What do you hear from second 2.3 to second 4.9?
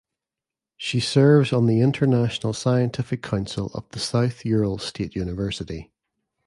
Scientific Council of the South Ural